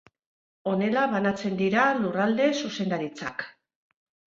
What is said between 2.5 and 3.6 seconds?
zuzendaritzak.